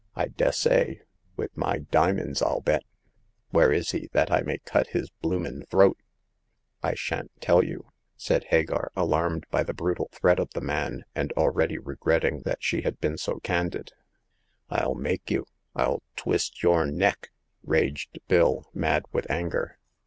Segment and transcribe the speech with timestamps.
[0.15, 1.01] ""I dessay!
[1.37, 2.81] With my dimins, I'll bet.
[3.51, 5.95] Where is he, that I may cut his bloomin' throat!"
[6.81, 9.77] I shan't tell you," said Hagar^ alacmadb^ tbi^ 190 Hagar of the Pawn Shop.
[9.77, 13.91] brutal threat of the man, and already regretting that she had been so candid.
[14.71, 15.45] rU make you!
[15.77, 17.29] Ill twist your neck!
[17.63, 19.77] raged Bill, mad with anger.